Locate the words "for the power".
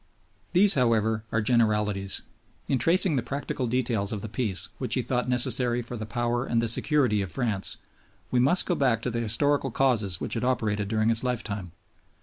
5.83-6.43